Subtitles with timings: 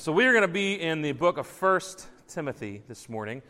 [0.00, 3.42] So we are going to be in the book of First Timothy this morning.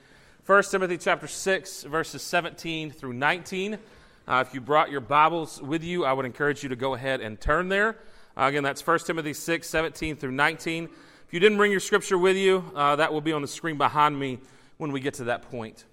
[0.43, 3.79] First Timothy chapter 6, verses 17 through 19.
[4.27, 7.21] Uh, if you brought your Bibles with you, I would encourage you to go ahead
[7.21, 7.99] and turn there.
[8.37, 10.87] Uh, again, that's First Timothy 6, 17 through 19.
[10.87, 13.78] If you didn't bring your scripture with you, uh, that will be on the screen
[13.78, 14.40] behind me
[14.76, 15.85] when we get to that point.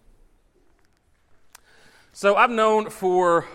[2.13, 3.45] So I've known for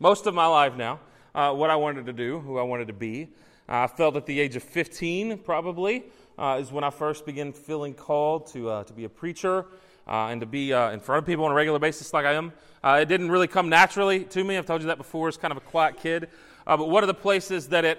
[0.00, 0.98] most of my life now
[1.36, 3.28] uh, what I wanted to do, who I wanted to be.
[3.68, 6.04] I felt at the age of 15, probably,
[6.38, 9.64] uh, is when I first began feeling called to, uh, to be a preacher
[10.06, 12.34] uh, and to be uh, in front of people on a regular basis like I
[12.34, 12.52] am.
[12.82, 14.58] Uh, it didn't really come naturally to me.
[14.58, 15.28] I've told you that before.
[15.28, 16.28] It's kind of a quiet kid.
[16.66, 17.98] Uh, but one of the places that, it,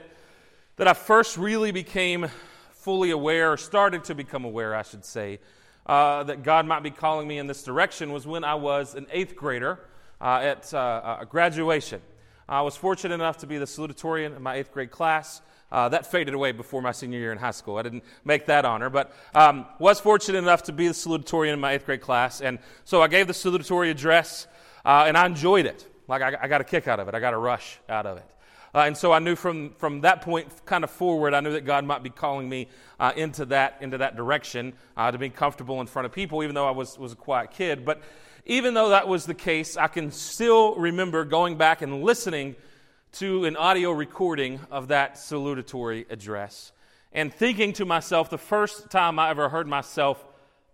[0.76, 2.28] that I first really became
[2.72, 5.40] fully aware, or started to become aware, I should say,
[5.88, 9.36] that God might be calling me in this direction was when I was an eighth
[9.36, 9.80] grader
[10.22, 12.02] at a graduation.
[12.48, 15.42] I was fortunate enough to be the salutatorian in my eighth grade class.
[15.72, 17.78] Uh, that faded away before my senior year in high school.
[17.78, 21.60] I didn't make that honor, but um, was fortunate enough to be the salutatorian in
[21.60, 22.40] my eighth grade class.
[22.40, 24.48] And so I gave the salutatory address,
[24.86, 25.88] uh, and I enjoyed it.
[26.08, 28.18] Like, I, I, got a kick out of it, I got a rush out of
[28.18, 28.26] it.
[28.76, 31.66] Uh, and so I knew from, from that point kind of forward, I knew that
[31.66, 32.68] God might be calling me
[33.00, 36.54] uh, into, that, into that direction uh, to be comfortable in front of people, even
[36.56, 37.86] though I was, was a quiet kid.
[37.86, 38.02] But
[38.46, 42.56] even though that was the case, I can still remember going back and listening
[43.16, 46.74] to an audio recording of that salutatory address.
[47.14, 50.26] And thinking to myself the first time I ever heard myself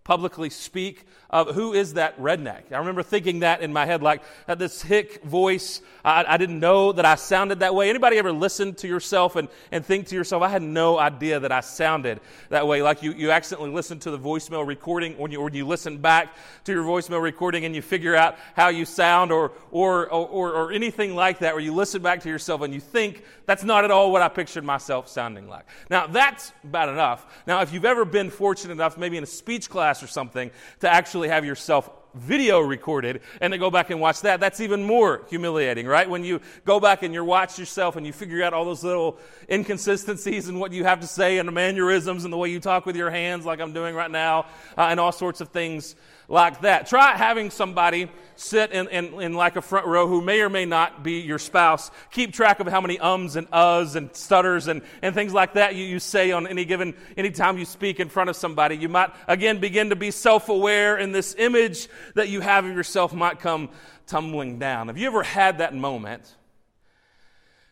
[0.03, 2.71] publicly speak of who is that redneck.
[2.73, 5.81] I remember thinking that in my head, like had this hick voice.
[6.03, 7.89] I, I, didn't know that I sounded that way.
[7.89, 11.51] Anybody ever listen to yourself and, and think to yourself, I had no idea that
[11.51, 12.81] I sounded that way.
[12.81, 16.35] Like you, you accidentally listen to the voicemail recording when you, when you listen back
[16.65, 20.71] to your voicemail recording and you figure out how you sound or, or, or, or
[20.73, 23.91] anything like that, where you listen back to yourself and you think that's not at
[23.91, 25.65] all what I pictured myself sounding like.
[25.89, 27.41] Now that's bad enough.
[27.47, 30.89] Now if you've ever been fortunate enough, maybe in a speech class or something, to
[30.89, 35.21] actually have yourself video recorded and to go back and watch that, that's even more
[35.29, 36.09] humiliating, right?
[36.09, 39.17] When you go back and you watch yourself and you figure out all those little
[39.49, 42.85] inconsistencies in what you have to say and the mannerisms and the way you talk
[42.85, 44.45] with your hands, like I'm doing right now,
[44.77, 45.95] uh, and all sorts of things
[46.31, 46.87] like that.
[46.87, 50.65] Try having somebody sit in, in, in, like a front row who may or may
[50.65, 51.91] not be your spouse.
[52.11, 55.75] Keep track of how many ums and uhs and stutters and, and things like that
[55.75, 58.77] you, you say on any given, anytime you speak in front of somebody.
[58.77, 62.73] You might, again, begin to be self aware, and this image that you have of
[62.73, 63.69] yourself might come
[64.07, 64.87] tumbling down.
[64.87, 66.33] Have you ever had that moment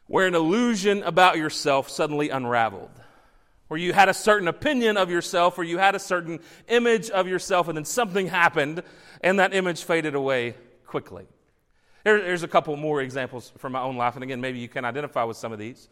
[0.08, 2.92] where an illusion about yourself suddenly unraveled?
[3.70, 7.28] Where you had a certain opinion of yourself or you had a certain image of
[7.28, 8.84] yourself, and then something happened
[9.22, 11.26] and that image faded away quickly.
[12.04, 15.24] here's a couple more examples from my own life, and again, maybe you can identify
[15.24, 15.88] with some of these.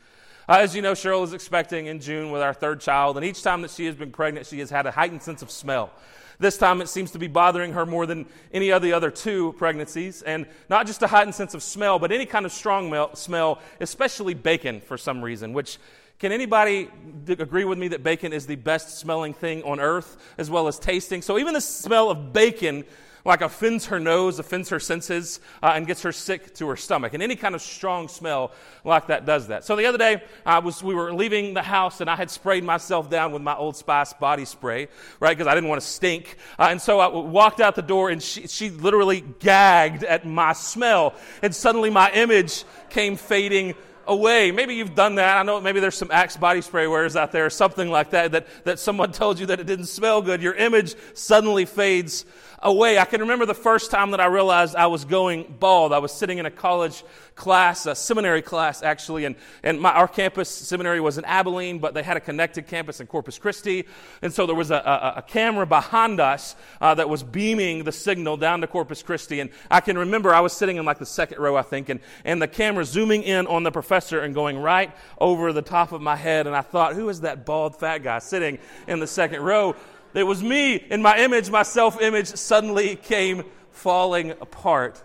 [0.50, 3.44] Uh, as you know, Cheryl is expecting in June with our third child, and each
[3.44, 5.92] time that she has been pregnant, she has had a heightened sense of smell.
[6.40, 9.54] This time it seems to be bothering her more than any of the other two
[9.54, 10.22] pregnancies.
[10.22, 14.36] And not just a heightened sense of smell, but any kind of strong smell, especially
[14.36, 15.80] bacon for some reason, which
[16.20, 16.90] can anybody
[17.28, 20.80] agree with me that bacon is the best smelling thing on earth as well as
[20.80, 21.22] tasting?
[21.22, 22.86] So even the smell of bacon
[23.28, 27.14] like offends her nose, offends her senses, uh, and gets her sick to her stomach.
[27.14, 28.54] And any kind of strong smell
[28.86, 29.66] like that does that.
[29.66, 32.64] So the other day, I was, we were leaving the house, and I had sprayed
[32.64, 34.88] myself down with my Old Spice body spray,
[35.20, 36.38] right, because I didn't want to stink.
[36.58, 40.54] Uh, and so I walked out the door, and she, she literally gagged at my
[40.54, 41.14] smell.
[41.42, 43.76] And suddenly my image came fading
[44.08, 44.52] away.
[44.52, 45.38] Maybe you've done that.
[45.38, 48.32] I know maybe there's some Axe body spray wearers out there or something like that,
[48.32, 50.42] that, that someone told you that it didn't smell good.
[50.42, 52.26] Your image suddenly fades
[52.60, 52.98] away.
[52.98, 55.94] I can remember the first time that I realized I was going bald.
[55.94, 57.04] I was sitting in a college
[57.36, 61.94] class, a seminary class actually, and, and my, our campus seminary was in Abilene, but
[61.94, 63.86] they had a connected campus in Corpus Christi.
[64.24, 67.92] And so there was a, a, a camera behind us uh, that was beaming the
[67.92, 69.40] signal down to Corpus Christi.
[69.40, 72.00] And I can remember I was sitting in like the second row, I think, and,
[72.26, 76.02] and the camera zooming in on the professor and going right over the top of
[76.02, 76.48] my head.
[76.48, 78.58] And I thought, who is that bald fat guy sitting
[78.88, 79.76] in the second row?
[80.18, 85.00] It was me in my image, my self image suddenly came falling apart.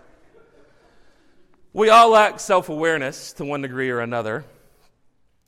[1.71, 4.43] We all lack self awareness to one degree or another.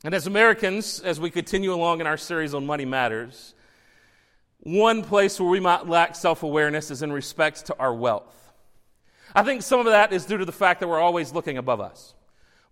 [0.04, 3.54] And as Americans, as we continue along in our series on Money Matters,
[4.60, 8.52] one place where we might lack self awareness is in respect to our wealth.
[9.34, 11.80] I think some of that is due to the fact that we're always looking above
[11.80, 12.14] us.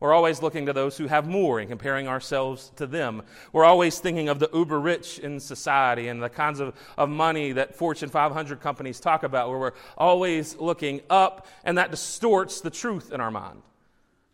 [0.04, 3.22] We're always looking to those who have more and comparing ourselves to them.
[3.54, 7.52] We're always thinking of the uber rich in society and the kinds of, of money
[7.52, 12.68] that Fortune 500 companies talk about, where we're always looking up, and that distorts the
[12.68, 13.62] truth in our mind.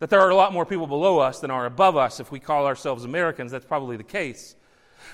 [0.01, 2.19] That there are a lot more people below us than are above us.
[2.19, 4.57] If we call ourselves Americans, that's probably the case.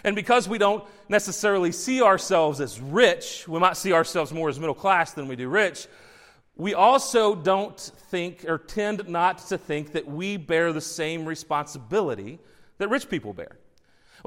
[0.05, 4.59] And because we don't necessarily see ourselves as rich, we might see ourselves more as
[4.59, 5.87] middle class than we do rich,
[6.57, 12.39] we also don't think or tend not to think that we bear the same responsibility
[12.79, 13.59] that rich people bear.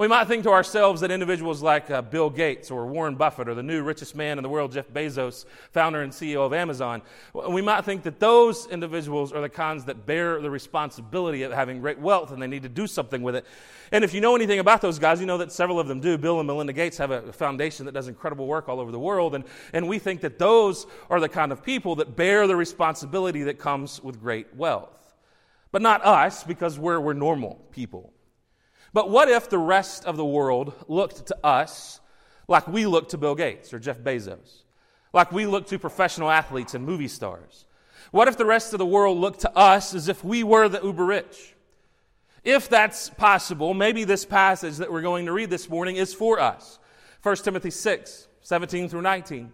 [0.00, 3.54] We might think to ourselves that individuals like uh, Bill Gates or Warren Buffett or
[3.54, 7.02] the new richest man in the world, Jeff Bezos, founder and CEO of Amazon,
[7.50, 11.82] we might think that those individuals are the kinds that bear the responsibility of having
[11.82, 13.44] great wealth and they need to do something with it.
[13.92, 16.16] And if you know anything about those guys, you know that several of them do.
[16.16, 19.34] Bill and Melinda Gates have a foundation that does incredible work all over the world.
[19.34, 19.44] And,
[19.74, 23.58] and we think that those are the kind of people that bear the responsibility that
[23.58, 25.14] comes with great wealth.
[25.72, 28.14] But not us, because we're, we're normal people.
[28.92, 32.00] But what if the rest of the world looked to us
[32.48, 34.62] like we look to Bill Gates or Jeff Bezos?
[35.12, 37.66] Like we look to professional athletes and movie stars?
[38.10, 40.82] What if the rest of the world looked to us as if we were the
[40.82, 41.54] uber rich?
[42.42, 46.40] If that's possible, maybe this passage that we're going to read this morning is for
[46.40, 46.78] us.
[47.22, 49.52] 1 Timothy 6, 17 through 19.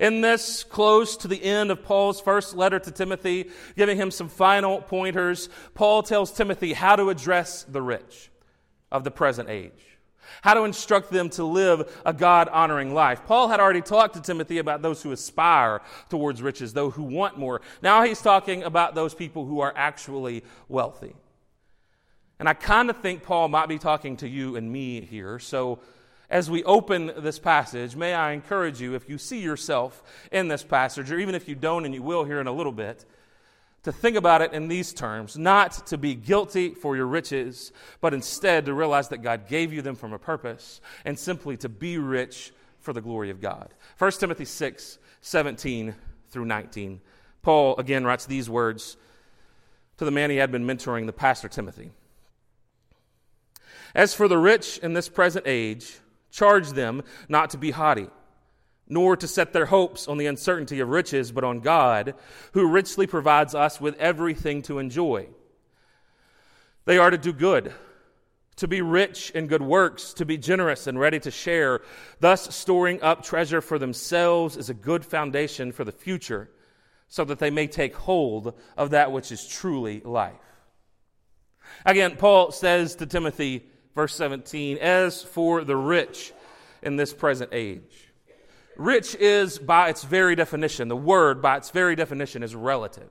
[0.00, 4.28] In this, close to the end of Paul's first letter to Timothy, giving him some
[4.28, 8.30] final pointers, Paul tells Timothy how to address the rich
[8.90, 9.72] of the present age,
[10.42, 13.24] how to instruct them to live a God honoring life.
[13.26, 17.38] Paul had already talked to Timothy about those who aspire towards riches, those who want
[17.38, 17.60] more.
[17.82, 21.14] Now he's talking about those people who are actually wealthy.
[22.38, 25.38] And I kind of think Paul might be talking to you and me here.
[25.38, 25.78] So
[26.28, 30.64] as we open this passage, may I encourage you, if you see yourself in this
[30.64, 33.04] passage, or even if you don't and you will here in a little bit,
[33.86, 38.12] to think about it in these terms not to be guilty for your riches, but
[38.12, 41.96] instead to realize that God gave you them from a purpose and simply to be
[41.96, 43.72] rich for the glory of God.
[43.98, 45.94] 1 Timothy 6 17
[46.30, 47.00] through 19.
[47.42, 48.96] Paul again writes these words
[49.98, 51.92] to the man he had been mentoring, the pastor Timothy.
[53.94, 55.98] As for the rich in this present age,
[56.32, 58.08] charge them not to be haughty
[58.88, 62.14] nor to set their hopes on the uncertainty of riches, but on God,
[62.52, 65.28] who richly provides us with everything to enjoy.
[66.84, 67.72] They are to do good,
[68.56, 71.80] to be rich in good works, to be generous and ready to share,
[72.20, 76.50] thus storing up treasure for themselves is a good foundation for the future,
[77.08, 80.34] so that they may take hold of that which is truly life.
[81.84, 86.32] Again, Paul says to Timothy, verse 17, As for the rich
[86.82, 88.05] in this present age,
[88.76, 93.10] Rich is, by its very definition, the word, by its very definition, is relative.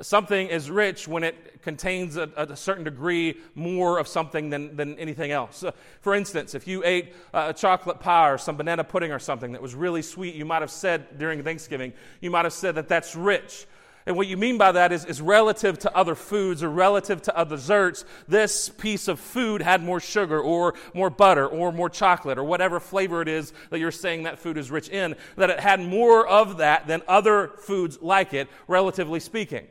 [0.00, 4.98] Something is rich when it contains a, a certain degree more of something than, than
[4.98, 5.62] anything else.
[5.62, 9.52] Uh, for instance, if you ate a chocolate pie or some banana pudding or something
[9.52, 12.88] that was really sweet, you might have said during Thanksgiving, you might have said that
[12.88, 13.66] that's rich.
[14.06, 17.36] And what you mean by that is, is relative to other foods or relative to
[17.36, 22.36] other desserts, this piece of food had more sugar or more butter or more chocolate
[22.36, 25.58] or whatever flavor it is that you're saying that food is rich in, that it
[25.58, 29.66] had more of that than other foods like it, relatively speaking.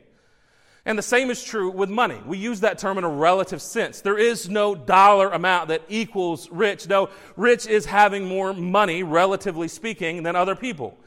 [0.84, 2.20] And the same is true with money.
[2.26, 4.00] We use that term in a relative sense.
[4.00, 6.88] There is no dollar amount that equals rich.
[6.88, 10.98] No, rich is having more money, relatively speaking, than other people.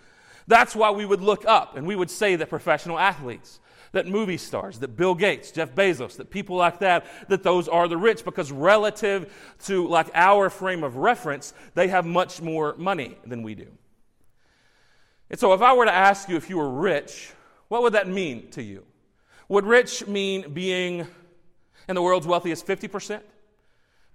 [0.47, 3.59] That's why we would look up and we would say that professional athletes,
[3.91, 7.88] that movie stars, that Bill Gates, Jeff Bezos, that people like that, that those are
[7.88, 9.31] the rich because relative
[9.65, 13.67] to like our frame of reference, they have much more money than we do.
[15.29, 17.33] And so if I were to ask you if you were rich,
[17.67, 18.86] what would that mean to you?
[19.50, 21.07] Would rich mean being
[21.89, 23.22] in the world's wealthiest 50%?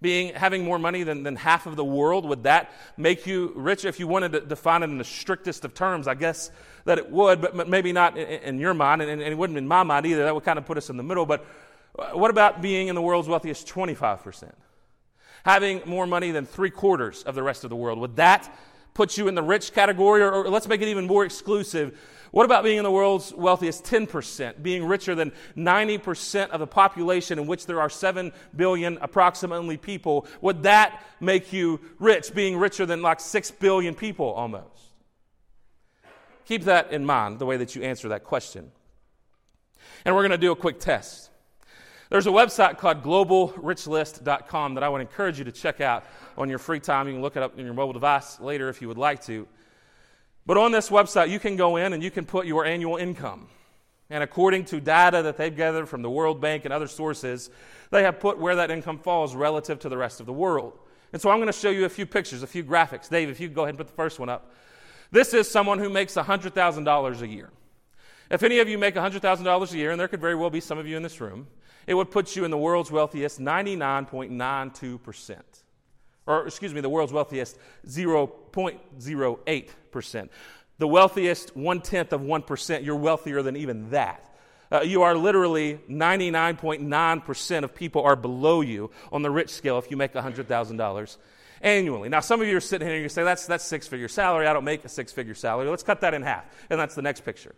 [0.03, 3.85] Being having more money than, than half of the world would that make you rich?
[3.85, 6.51] If you wanted to define it in the strictest of terms i guess
[6.85, 9.67] that it would but maybe not in, in your mind and, and, it wouldn't in
[9.67, 10.25] my mind either.
[10.25, 11.47] That would kind of put us in the middle but
[12.13, 13.67] what about being in the world's wealthiest?
[13.69, 14.53] 25%
[15.45, 18.53] having more money than three quarters of the rest of the world would that
[18.95, 20.23] put you in the rich category?
[20.23, 21.99] Or, or let's make it even more exclusive
[22.33, 27.39] what about being in the world's wealthiest 10%, being richer than 90% of the population
[27.39, 30.27] in which there are 7 billion approximately people?
[30.41, 34.65] Would that make you rich, being richer than like 6 billion people almost?
[36.47, 38.73] Keep that in mind, the way that you answer that question.
[40.07, 41.29] And we're going to do a quick test.
[42.09, 46.05] There's a website called globalrichlist.com that I would encourage you to check out
[46.39, 47.09] on your free time.
[47.09, 49.47] You can look it up on your mobile device later if you would like to.
[50.45, 53.49] But on this website, you can go in and you can put your annual income.
[54.11, 57.51] And according to data that they've gathered from the World Bank and other sources,
[57.91, 60.79] they have put where that income falls relative to the rest of the world.
[61.13, 63.09] And so I'm going to show you a few pictures, a few graphics.
[63.09, 64.53] Dave, if you go ahead and put the first one up.
[65.11, 67.51] This is someone who makes $100,000 a year.
[68.31, 70.79] If any of you make $100,000 a year, and there could very well be some
[70.79, 71.47] of you in this room,
[71.87, 75.62] it would put you in the world's wealthiest 99.92%.
[76.27, 80.29] Or, excuse me, the world's wealthiest, 0.08%.
[80.79, 84.29] The wealthiest, one tenth of 1%, you're wealthier than even that.
[84.71, 89.91] Uh, you are literally 99.9% of people are below you on the rich scale if
[89.91, 91.17] you make $100,000
[91.61, 92.09] annually.
[92.09, 94.47] Now, some of you are sitting here and you say, that's, that's six figure salary.
[94.47, 95.69] I don't make a six figure salary.
[95.69, 96.45] Let's cut that in half.
[96.71, 97.55] And that's the next picture.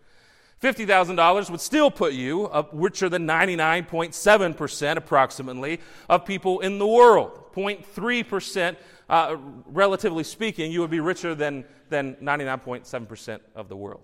[0.60, 7.43] $50,000 would still put you up richer than 99.7% approximately of people in the world.
[7.54, 8.76] 0.3%,
[9.08, 14.02] uh, relatively speaking, you would be richer than, than 99.7% of the world.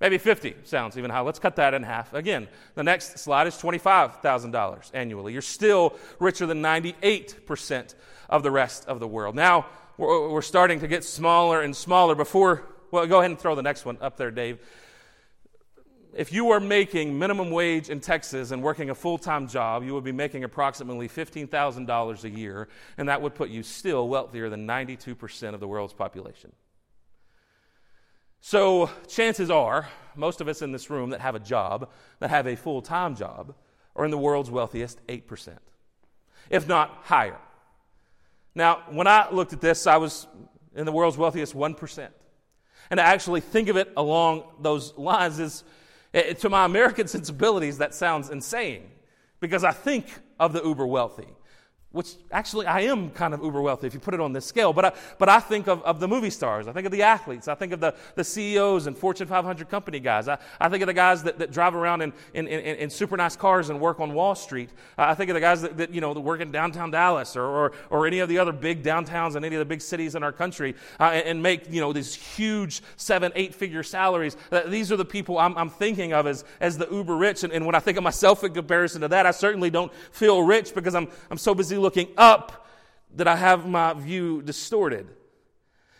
[0.00, 1.20] Maybe 50 sounds even high.
[1.20, 2.12] Let's cut that in half.
[2.12, 5.32] Again, the next slide is $25,000 annually.
[5.32, 7.94] You're still richer than 98%
[8.28, 9.34] of the rest of the world.
[9.34, 13.54] Now, we're, we're starting to get smaller and smaller before, well, go ahead and throw
[13.54, 14.58] the next one up there, Dave.
[16.16, 19.92] If you were making minimum wage in Texas and working a full time job, you
[19.92, 24.66] would be making approximately $15,000 a year, and that would put you still wealthier than
[24.66, 26.52] 92% of the world's population.
[28.40, 32.46] So, chances are, most of us in this room that have a job, that have
[32.46, 33.54] a full time job,
[33.94, 35.58] are in the world's wealthiest 8%,
[36.48, 37.38] if not higher.
[38.54, 40.26] Now, when I looked at this, I was
[40.74, 42.08] in the world's wealthiest 1%.
[42.88, 45.64] And to actually think of it along those lines is,
[46.16, 48.90] eh, to my American sensibilities, that sounds insane
[49.40, 50.06] because I think
[50.40, 51.28] of the uber wealthy
[51.96, 54.74] which actually I am kind of uber wealthy if you put it on this scale.
[54.74, 56.68] But I, but I think of, of the movie stars.
[56.68, 57.48] I think of the athletes.
[57.48, 60.28] I think of the, the CEOs and Fortune 500 company guys.
[60.28, 63.16] I, I think of the guys that, that drive around in, in, in, in super
[63.16, 64.68] nice cars and work on Wall Street.
[64.98, 67.44] I think of the guys that, that you know, that work in downtown Dallas or,
[67.44, 70.22] or, or any of the other big downtowns and any of the big cities in
[70.22, 74.36] our country uh, and, and, make you know, these huge seven, eight figure salaries.
[74.52, 77.42] Uh, these are the people I'm, I'm thinking of as, as the uber rich.
[77.44, 80.42] And, and when I think of myself in comparison to that, I certainly don't feel
[80.42, 82.66] rich because I'm, I'm so busy looking up
[83.14, 85.06] that I have my view distorted.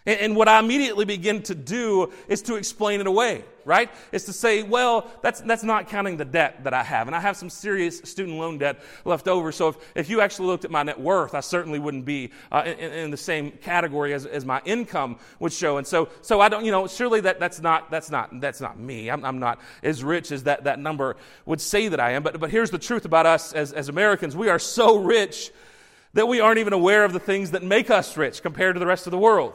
[0.04, 3.88] And, and what I immediately begin to do is to explain it away, right?
[4.10, 7.06] Is to say, well, that's, that's not counting the debt that I have.
[7.06, 9.52] And I have some serious student loan debt left over.
[9.52, 12.62] So if, if you actually looked at my net worth, I certainly wouldn't be uh,
[12.66, 15.78] in, in, the same category as, as my income would show.
[15.78, 18.76] And so, so I don't, you know, surely that, that's not, that's not, that's not
[18.76, 19.08] me.
[19.08, 22.24] I'm, I'm not as rich as that, that number would say that I am.
[22.24, 24.36] But, but here's the truth about us as, as Americans.
[24.36, 25.52] We are so rich
[26.16, 28.86] that we aren't even aware of the things that make us rich compared to the
[28.86, 29.52] rest of the world.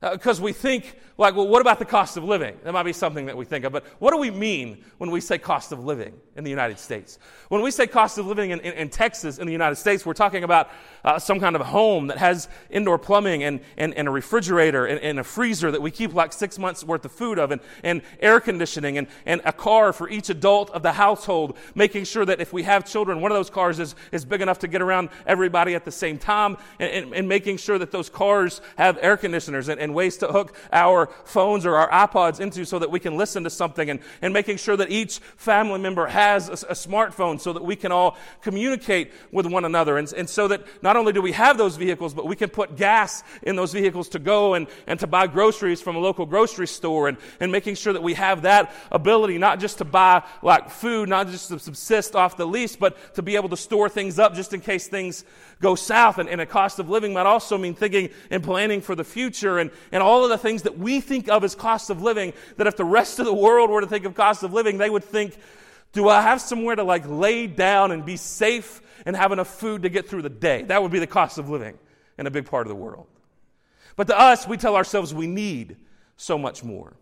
[0.00, 2.56] Because uh, we think, like, well, what about the cost of living?
[2.64, 3.72] That might be something that we think of.
[3.72, 7.18] But what do we mean when we say cost of living in the United States?
[7.50, 10.14] When we say cost of living in, in, in Texas, in the United States, we're
[10.14, 10.70] talking about
[11.04, 15.00] uh, some kind of home that has indoor plumbing and, and, and a refrigerator and,
[15.00, 18.00] and, a freezer that we keep like six months worth of food of and, and
[18.20, 22.40] air conditioning and, and a car for each adult of the household, making sure that
[22.40, 25.10] if we have children, one of those cars is, is big enough to get around
[25.26, 29.18] everybody at the same time and, and, and making sure that those cars have air
[29.18, 33.00] conditioners and, and ways to hook our phones or our iPods into so that we
[33.00, 36.74] can listen to something and, and making sure that each family member has a, a
[36.74, 39.98] smartphone so that we can all communicate with one another.
[39.98, 42.76] And, and so that not only do we have those vehicles, but we can put
[42.76, 46.68] gas in those vehicles to go and, and to buy groceries from a local grocery
[46.68, 50.70] store and, and making sure that we have that ability not just to buy like
[50.70, 54.18] food, not just to subsist off the lease, but to be able to store things
[54.18, 55.24] up just in case things
[55.60, 56.18] go south.
[56.18, 59.58] And, and a cost of living might also mean thinking and planning for the future
[59.58, 62.66] and, and all of the things that we think of as cost of living, that
[62.66, 65.04] if the rest of the world were to think of cost of living, they would
[65.04, 65.36] think,
[65.92, 69.82] do I have somewhere to like lay down and be safe and have enough food
[69.82, 70.62] to get through the day?
[70.62, 71.78] That would be the cost of living
[72.18, 73.06] in a big part of the world.
[73.96, 75.76] But to us, we tell ourselves we need
[76.16, 76.94] so much more.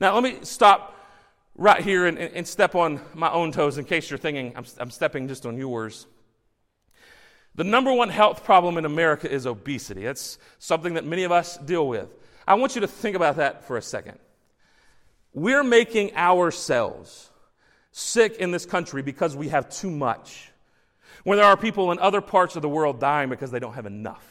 [0.00, 0.94] Now, let me stop
[1.56, 4.90] right here and, and step on my own toes in case you're thinking I'm, I'm
[4.90, 6.06] stepping just on yours.
[7.56, 10.04] The number one health problem in America is obesity.
[10.04, 12.08] That's something that many of us deal with.
[12.46, 14.18] I want you to think about that for a second.
[15.32, 17.30] We're making ourselves
[17.92, 20.52] sick in this country because we have too much.
[21.24, 23.86] When there are people in other parts of the world dying because they don't have
[23.86, 24.24] enough.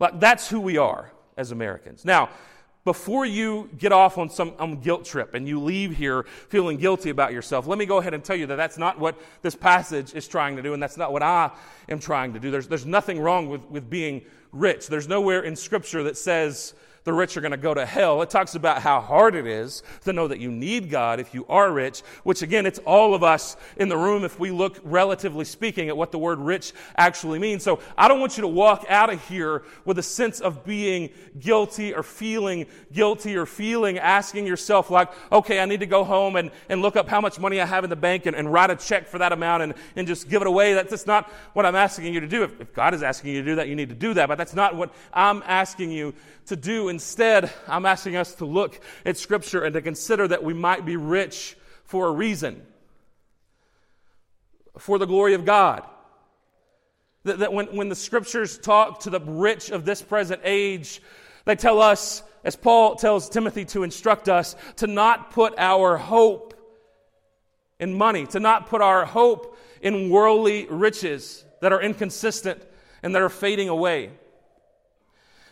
[0.00, 2.04] Like, that's who we are as Americans.
[2.04, 2.30] Now,
[2.84, 7.10] before you get off on some um, guilt trip and you leave here feeling guilty
[7.10, 10.14] about yourself, let me go ahead and tell you that that's not what this passage
[10.14, 11.50] is trying to do, and that's not what I
[11.88, 12.50] am trying to do.
[12.50, 14.22] There's, there's nothing wrong with, with being
[14.52, 14.88] rich.
[14.88, 16.74] There's nowhere in Scripture that says
[17.04, 18.22] the rich are going to go to hell.
[18.22, 21.44] It talks about how hard it is to know that you need God if you
[21.48, 25.44] are rich, which again, it's all of us in the room if we look relatively
[25.44, 27.62] speaking at what the word rich actually means.
[27.62, 31.10] So I don't want you to walk out of here with a sense of being
[31.38, 36.36] guilty or feeling guilty or feeling asking yourself like, okay, I need to go home
[36.36, 38.70] and, and look up how much money I have in the bank and, and write
[38.70, 40.72] a check for that amount and, and just give it away.
[40.72, 42.44] That's just not what I'm asking you to do.
[42.44, 44.28] If, if God is asking you to do that, you need to do that.
[44.28, 46.14] But that's not what I'm asking you
[46.46, 46.88] to do.
[46.94, 50.96] Instead, I'm asking us to look at Scripture and to consider that we might be
[50.96, 52.64] rich for a reason,
[54.78, 55.82] for the glory of God.
[57.24, 61.02] That, that when, when the Scriptures talk to the rich of this present age,
[61.46, 66.54] they tell us, as Paul tells Timothy to instruct us, to not put our hope
[67.80, 72.62] in money, to not put our hope in worldly riches that are inconsistent
[73.02, 74.12] and that are fading away.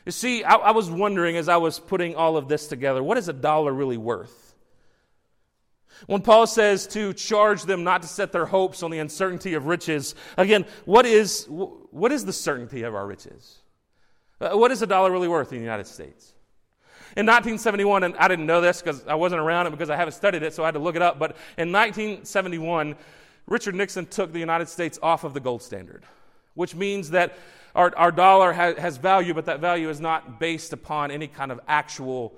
[0.04, 3.18] You see, I, I, was wondering as I was putting all of this together, what
[3.18, 4.54] is a dollar really worth?
[6.06, 9.66] When Paul says to charge them not to set their hopes on the uncertainty of
[9.66, 13.60] riches, again, what is, what is the certainty of our riches?
[14.40, 16.32] Uh, what is a dollar really worth in the United States?
[17.16, 20.14] In 1971, and I didn't know this because I wasn't around it because I haven't
[20.14, 22.96] studied it, so I had to look it up, but in 1971,
[23.46, 26.04] Richard Nixon took the United States off of the gold standard,
[26.54, 27.36] which means that
[27.74, 31.50] our, our dollar has, has value, but that value is not based upon any kind
[31.50, 32.34] of actual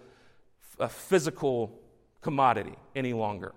[0.88, 1.78] physical
[2.20, 3.52] commodity any longer.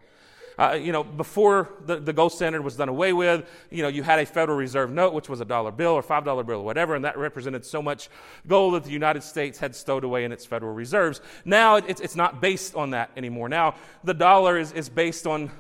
[0.60, 4.02] Uh, you know, before the, the gold standard was done away with, you know, you
[4.02, 6.66] had a Federal Reserve note, which was a dollar bill or five dollar bill or
[6.66, 8.10] whatever, and that represented so much
[8.48, 11.22] gold that the United States had stowed away in its Federal Reserves.
[11.46, 13.50] Now it's, it's not based on that anymore.
[13.50, 15.52] Now the dollar is, is based on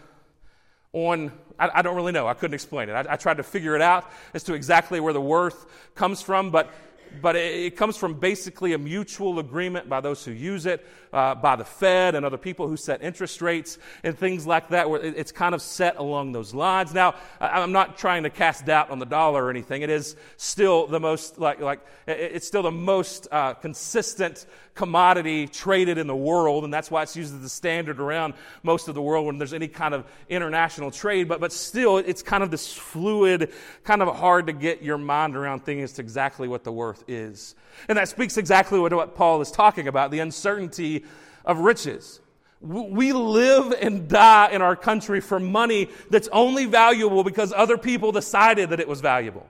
[1.05, 2.27] on, I, I, don't really know.
[2.27, 2.93] I couldn't explain it.
[2.93, 6.49] I, I, tried to figure it out as to exactly where the worth comes from,
[6.49, 6.71] but,
[7.21, 11.55] but it, comes from basically a mutual agreement by those who use it uh, by
[11.55, 15.31] the Fed and other people who set interest rates and things like that, where it's
[15.31, 16.93] kind of set along those lines.
[16.93, 19.81] Now, I'm not trying to cast doubt on the dollar or anything.
[19.81, 24.45] It is still the most, like, like it's still the most uh, consistent
[24.77, 28.33] commodity traded in the world, and that's why it's used as the standard around
[28.63, 31.27] most of the world when there's any kind of international trade.
[31.27, 33.51] But, but still, it's kind of this fluid,
[33.83, 36.96] kind of hard to get your mind around thing as to exactly what the worth
[37.07, 37.55] is.
[37.87, 41.05] And that speaks exactly what, what Paul is talking about the uncertainty
[41.45, 42.19] of riches.
[42.59, 48.11] We live and die in our country for money that's only valuable because other people
[48.11, 49.47] decided that it was valuable.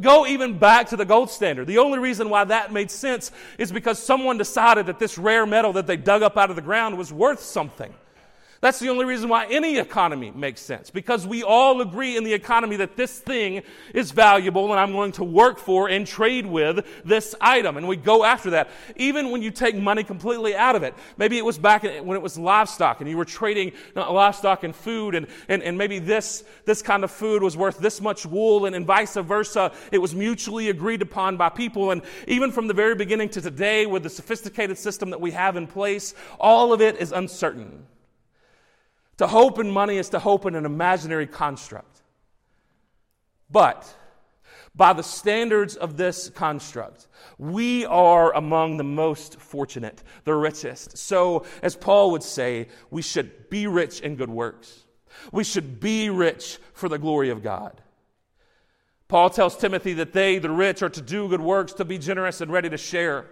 [0.00, 1.66] Go even back to the gold standard.
[1.66, 5.72] The only reason why that made sense is because someone decided that this rare metal
[5.74, 7.92] that they dug up out of the ground was worth something.
[8.62, 12.32] That's the only reason why any economy makes sense, because we all agree in the
[12.32, 16.86] economy that this thing is valuable and I'm going to work for and trade with
[17.04, 17.76] this item.
[17.76, 18.70] And we go after that.
[18.94, 20.94] Even when you take money completely out of it.
[21.16, 24.76] Maybe it was back when it was livestock and you were trading uh, livestock and
[24.76, 28.66] food and, and, and maybe this, this kind of food was worth this much wool
[28.66, 29.72] and, and vice versa.
[29.90, 31.90] It was mutually agreed upon by people.
[31.90, 35.56] And even from the very beginning to today with the sophisticated system that we have
[35.56, 37.86] in place, all of it is uncertain.
[39.18, 42.02] To hope in money is to hope in an imaginary construct.
[43.50, 43.94] But
[44.74, 50.96] by the standards of this construct, we are among the most fortunate, the richest.
[50.96, 54.84] So, as Paul would say, we should be rich in good works.
[55.30, 57.82] We should be rich for the glory of God.
[59.08, 62.40] Paul tells Timothy that they, the rich, are to do good works, to be generous
[62.40, 63.26] and ready to share.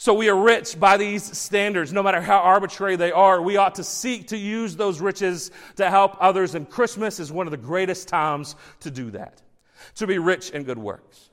[0.00, 3.42] So we are rich by these standards, no matter how arbitrary they are.
[3.42, 7.46] We ought to seek to use those riches to help others, and Christmas is one
[7.46, 9.42] of the greatest times to do that,
[9.96, 11.28] to be rich in good works.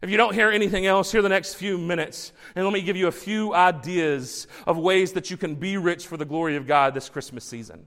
[0.00, 2.96] If you don't hear anything else, hear the next few minutes, and let me give
[2.96, 6.66] you a few ideas of ways that you can be rich for the glory of
[6.66, 7.86] God this Christmas season.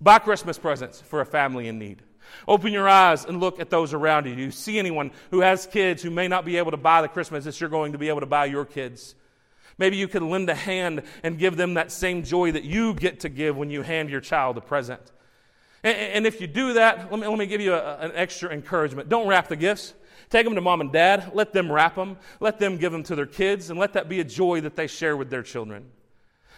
[0.00, 2.04] Buy Christmas presents for a family in need.
[2.46, 4.34] Open your eyes and look at those around you.
[4.34, 7.08] Do you see anyone who has kids who may not be able to buy the
[7.08, 9.14] Christmas that you're going to be able to buy your kids.
[9.78, 13.20] Maybe you could lend a hand and give them that same joy that you get
[13.20, 15.00] to give when you hand your child a present.
[15.84, 18.50] And, and if you do that, let me, let me give you a, an extra
[18.50, 19.08] encouragement.
[19.08, 19.94] Don't wrap the gifts.
[20.30, 21.30] Take them to mom and dad.
[21.32, 22.18] Let them wrap them.
[22.40, 24.86] Let them give them to their kids, and let that be a joy that they
[24.86, 25.86] share with their children.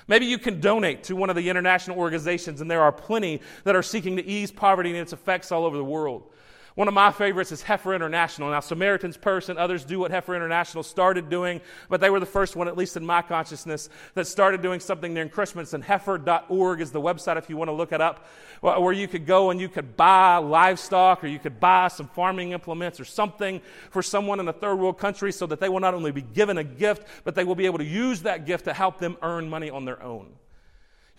[0.08, 3.76] Maybe you can donate to one of the international organizations, and there are plenty that
[3.76, 6.30] are seeking to ease poverty and its effects all over the world.
[6.76, 8.50] One of my favorites is Heifer International.
[8.50, 12.26] Now, Samaritan's Purse and others do what Heifer International started doing, but they were the
[12.26, 15.74] first one, at least in my consciousness, that started doing something during Christmas.
[15.74, 18.26] And heifer.org is the website if you want to look it up,
[18.60, 22.52] where you could go and you could buy livestock or you could buy some farming
[22.52, 25.94] implements or something for someone in a third world country so that they will not
[25.94, 28.72] only be given a gift, but they will be able to use that gift to
[28.72, 30.28] help them earn money on their own.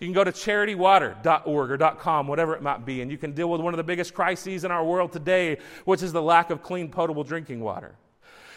[0.02, 3.48] You can go to charitywater.org or .com, whatever it might be, and you can deal
[3.48, 6.60] with one of the biggest crises in our world today, which is the lack of
[6.60, 7.94] clean, potable drinking water.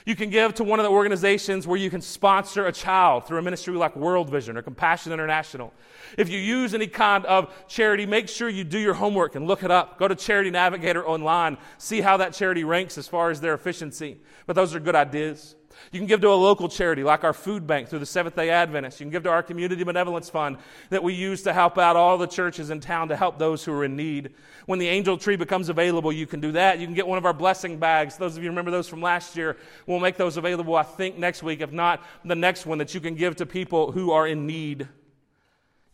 [0.08, 3.38] You can give to one of the organizations where you can sponsor a child through
[3.38, 5.72] a ministry like World Vision or Compassion International.
[6.18, 9.62] If you use any kind of charity, make sure you do your homework and look
[9.62, 10.00] it up.
[10.00, 14.18] Go to Charity Navigator online, see how that charity ranks as far as their efficiency.
[14.48, 15.56] But those are good ideas.
[15.92, 18.50] You can give to a local charity like our food bank through the Seventh day
[18.50, 19.00] Adventists.
[19.00, 20.58] You can give to our community benevolence fund
[20.90, 23.72] that we use to help out all the churches in town to help those who
[23.74, 24.32] are in need.
[24.66, 26.80] When the angel tree becomes available, you can do that.
[26.80, 28.18] You can get one of our blessing bags.
[28.18, 31.44] Those of you remember those from last year, we'll make those available, I think, next
[31.44, 34.48] week, if not the next one that you can give to people who are in
[34.48, 34.88] need.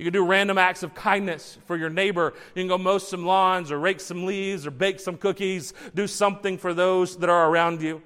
[0.01, 2.33] You can do random acts of kindness for your neighbor.
[2.55, 5.75] You can go mow some lawns or rake some leaves or bake some cookies.
[5.93, 8.01] Do something for those that are around you.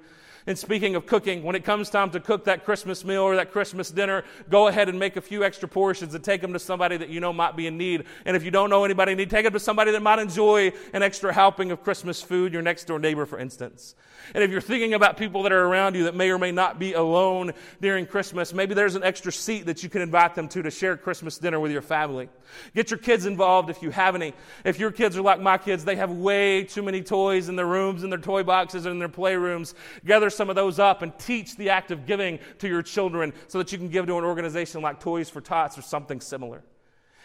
[0.46, 3.50] And speaking of cooking, when it comes time to cook that Christmas meal or that
[3.50, 6.96] Christmas dinner, go ahead and make a few extra portions and take them to somebody
[6.96, 8.04] that you know might be in need.
[8.24, 10.72] And if you don't know anybody in need, take them to somebody that might enjoy
[10.92, 13.96] an extra helping of Christmas food, your next door neighbor, for instance.
[14.34, 16.78] And if you're thinking about people that are around you that may or may not
[16.78, 20.62] be alone during Christmas, maybe there's an extra seat that you can invite them to
[20.62, 22.28] to share Christmas dinner with your family.
[22.74, 24.34] Get your kids involved if you have any.
[24.64, 27.66] If your kids are like my kids, they have way too many toys in their
[27.66, 29.74] rooms, in their toy boxes, and in their playrooms.
[30.04, 33.58] Gather some of those up and teach the act of giving to your children so
[33.58, 36.62] that you can give to an organization like Toys for Tots or something similar.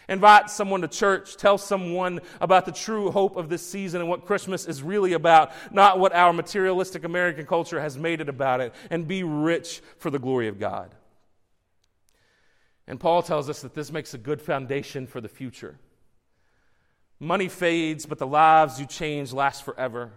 [0.08, 1.36] Invite someone to church.
[1.36, 5.52] Tell someone about the true hope of this season and what Christmas is really about,
[5.70, 10.10] not what our materialistic American culture has made it about it, and be rich for
[10.10, 10.94] the glory of God.
[12.86, 15.78] And Paul tells us that this makes a good foundation for the future.
[17.20, 20.10] Money fades, but the lives you change last forever.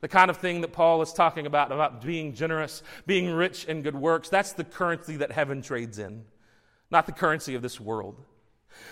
[0.00, 3.82] The kind of thing that Paul is talking about, about being generous, being rich in
[3.82, 6.24] good works, that's the currency that heaven trades in,
[6.90, 8.16] not the currency of this world.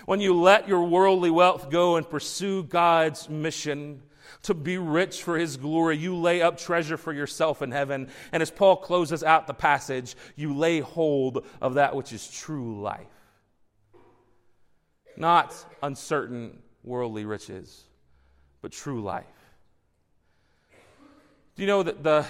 [0.05, 4.03] When you let your worldly wealth go and pursue God's mission
[4.43, 8.09] to be rich for his glory, you lay up treasure for yourself in heaven.
[8.31, 12.81] And as Paul closes out the passage, you lay hold of that which is true
[12.81, 13.07] life.
[15.17, 17.83] Not uncertain worldly riches,
[18.61, 19.25] but true life.
[21.59, 22.25] Do you know that the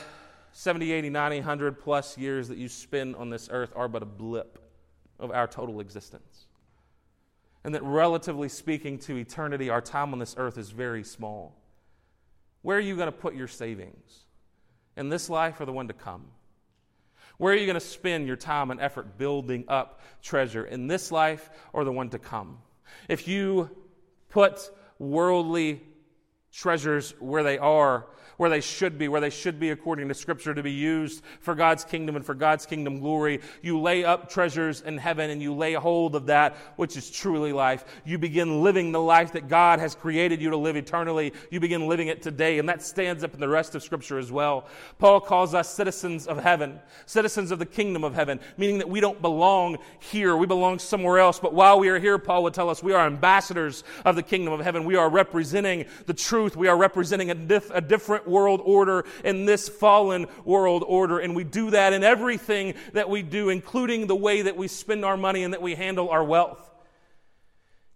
[0.54, 4.06] 70, 80, 90, 100 plus years that you spend on this earth are but a
[4.08, 4.58] blip
[5.20, 6.48] of our total existence?
[7.64, 11.56] And that relatively speaking to eternity, our time on this earth is very small.
[12.64, 14.26] Where are you going to put your savings?
[14.98, 16.26] In this life or the one to come?
[17.38, 20.66] Where are you going to spend your time and effort building up treasure?
[20.66, 22.58] In this life or the one to come?
[23.08, 23.70] If you
[24.30, 25.84] put worldly
[26.52, 28.06] treasures where they are,
[28.38, 31.54] where they should be, where they should be according to Scripture to be used for
[31.56, 33.42] God's kingdom and for God's kingdom glory.
[33.62, 37.52] You lay up treasures in heaven and you lay hold of that which is truly
[37.52, 37.84] life.
[38.06, 41.34] You begin living the life that God has created you to live eternally.
[41.52, 44.32] You begin living it today, and that stands up in the rest of Scripture as
[44.32, 44.68] well.
[45.00, 49.02] Paul calls us citizens of heaven, citizens of the kingdom of heaven, meaning that we
[49.02, 50.38] don't belong here.
[50.38, 51.42] We belong somewhere else.
[51.42, 54.54] But while we are here, Paul would tell us we are ambassadors of the kingdom
[54.54, 54.86] of heaven.
[54.86, 56.56] We are representing the truth.
[56.56, 61.20] We are representing a, a different world order in this fallen world order.
[61.20, 65.04] And we do that in everything that we do, including the way that we spend
[65.04, 66.66] our money and that we handle our wealth.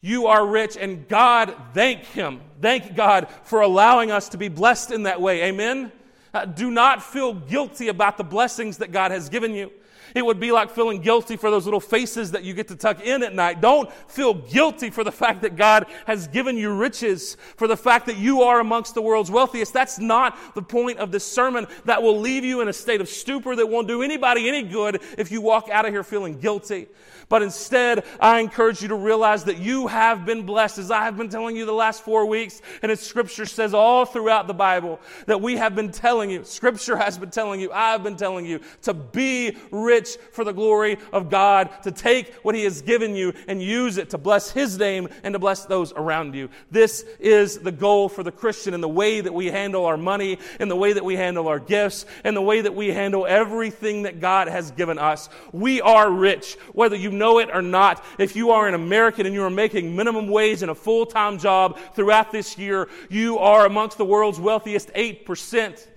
[0.01, 2.41] You are rich, and God, thank Him.
[2.60, 5.43] Thank God for allowing us to be blessed in that way.
[5.43, 5.93] Amen?
[6.34, 9.71] Uh, do not feel guilty about the blessings that God has given you.
[10.15, 13.01] It would be like feeling guilty for those little faces that you get to tuck
[13.01, 13.61] in at night.
[13.61, 18.05] Don't feel guilty for the fact that God has given you riches, for the fact
[18.07, 19.73] that you are amongst the world's wealthiest.
[19.73, 21.67] That's not the point of this sermon.
[21.85, 25.01] That will leave you in a state of stupor that won't do anybody any good
[25.17, 26.87] if you walk out of here feeling guilty.
[27.34, 31.17] But instead, I encourage you to realize that you have been blessed, as I have
[31.17, 35.00] been telling you the last four weeks, and as scripture says all throughout the Bible,
[35.26, 38.60] that we have been telling you, Scripture has been telling you, I've been telling you
[38.84, 43.34] to be rich for the glory of God, to take what He has given you
[43.48, 46.50] and use it to bless His name and to bless those around you.
[46.69, 50.38] This is the goal for the Christian in the way that we handle our money,
[50.60, 54.04] in the way that we handle our gifts, in the way that we handle everything
[54.04, 55.30] that God has given us.
[55.52, 58.03] We are rich, whether you know it or not.
[58.17, 61.38] If you are an American and you are making minimum wage in a full time
[61.38, 65.88] job throughout this year, you are amongst the world's wealthiest 8%.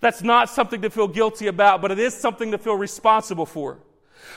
[0.00, 3.78] That's not something to feel guilty about, but it is something to feel responsible for.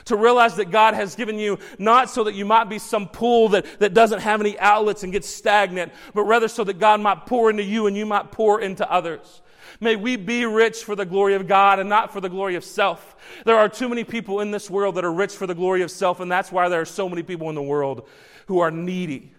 [0.05, 3.49] To realize that God has given you not so that you might be some pool
[3.49, 7.25] that, that doesn't have any outlets and gets stagnant, but rather so that God might
[7.25, 9.41] pour into you and you might pour into others.
[9.79, 12.63] May we be rich for the glory of God and not for the glory of
[12.63, 13.15] self.
[13.45, 15.91] There are too many people in this world that are rich for the glory of
[15.91, 18.07] self, and that's why there are so many people in the world
[18.47, 19.31] who are needy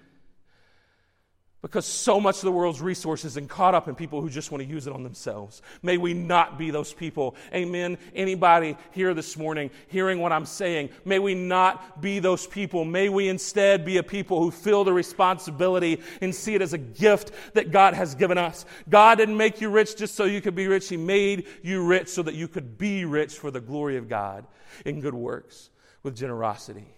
[1.61, 4.62] because so much of the world's resources and caught up in people who just want
[4.62, 5.61] to use it on themselves.
[5.83, 7.35] May we not be those people.
[7.53, 7.99] Amen.
[8.14, 12.85] Anybody here this morning hearing what I'm saying, may we not be those people.
[12.85, 16.79] May we instead be a people who feel the responsibility and see it as a
[16.79, 18.64] gift that God has given us.
[18.88, 20.88] God didn't make you rich just so you could be rich.
[20.88, 24.47] He made you rich so that you could be rich for the glory of God
[24.85, 25.71] in good works
[26.05, 26.94] with generosity.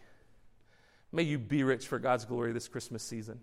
[1.12, 3.40] May you be rich for God's glory this Christmas season.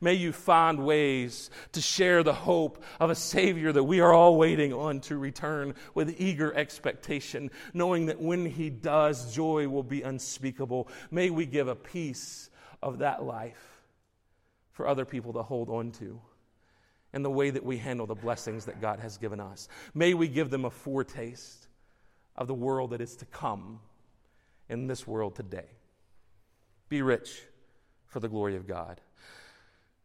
[0.00, 4.36] May you find ways to share the hope of a Savior that we are all
[4.36, 10.02] waiting on to return with eager expectation, knowing that when He does, joy will be
[10.02, 10.88] unspeakable.
[11.10, 12.50] May we give a piece
[12.82, 13.82] of that life
[14.72, 16.20] for other people to hold on to
[17.12, 19.68] and the way that we handle the blessings that God has given us.
[19.94, 21.68] May we give them a foretaste
[22.36, 23.80] of the world that is to come
[24.68, 25.66] in this world today.
[26.88, 27.42] Be rich
[28.06, 29.00] for the glory of God.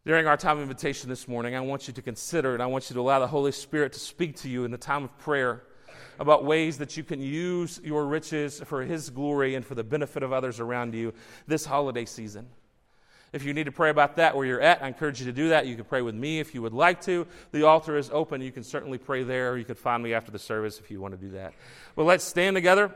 [0.05, 2.91] During our time of invitation this morning, I want you to consider and I want
[2.91, 5.63] you to allow the Holy Spirit to speak to you in the time of prayer
[6.19, 10.21] about ways that you can use your riches for His glory and for the benefit
[10.21, 11.11] of others around you
[11.47, 12.47] this holiday season.
[13.33, 15.49] If you need to pray about that where you're at, I encourage you to do
[15.49, 15.65] that.
[15.65, 17.25] You can pray with me if you would like to.
[17.51, 18.41] The altar is open.
[18.41, 21.01] You can certainly pray there, or you could find me after the service if you
[21.01, 21.55] want to do that.
[21.95, 22.91] But let's stand together.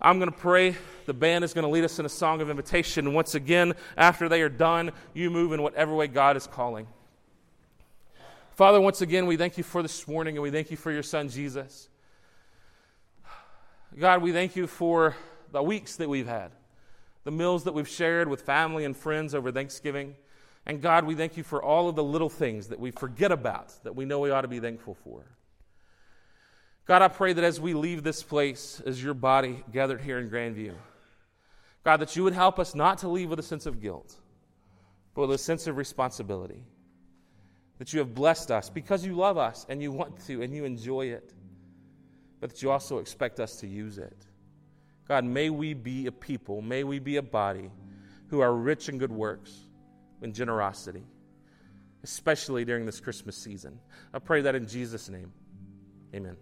[0.00, 0.76] I'm going to pray.
[1.06, 3.14] The band is going to lead us in a song of invitation.
[3.14, 6.86] Once again, after they are done, you move in whatever way God is calling.
[8.54, 11.02] Father, once again, we thank you for this morning and we thank you for your
[11.02, 11.88] son, Jesus.
[13.98, 15.16] God, we thank you for
[15.50, 16.52] the weeks that we've had,
[17.24, 20.14] the meals that we've shared with family and friends over Thanksgiving.
[20.66, 23.72] And God, we thank you for all of the little things that we forget about
[23.84, 25.24] that we know we ought to be thankful for.
[26.88, 30.30] God, I pray that as we leave this place as your body gathered here in
[30.30, 30.72] Grandview,
[31.84, 34.16] God, that you would help us not to leave with a sense of guilt,
[35.14, 36.64] but with a sense of responsibility.
[37.76, 40.64] That you have blessed us because you love us and you want to and you
[40.64, 41.34] enjoy it,
[42.40, 44.26] but that you also expect us to use it.
[45.06, 47.70] God, may we be a people, may we be a body
[48.28, 49.54] who are rich in good works
[50.22, 51.04] and generosity,
[52.02, 53.78] especially during this Christmas season.
[54.12, 55.32] I pray that in Jesus' name.
[56.14, 56.36] Amen.